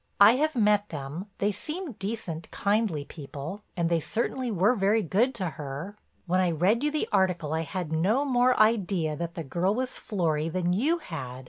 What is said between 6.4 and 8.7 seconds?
read you the article I had no more